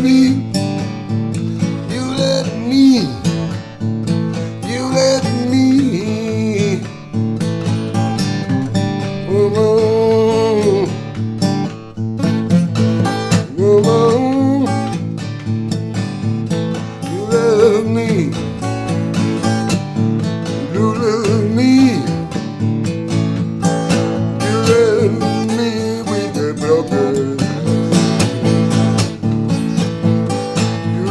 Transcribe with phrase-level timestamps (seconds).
[0.00, 0.47] me.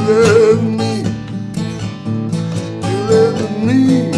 [0.07, 1.03] love me.
[2.73, 4.11] You love me.